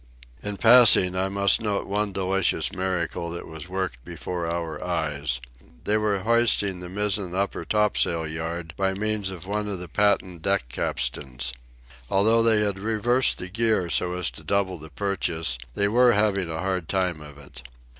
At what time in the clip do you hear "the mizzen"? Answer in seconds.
6.79-7.35